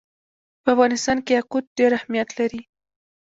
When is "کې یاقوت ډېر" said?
1.25-1.91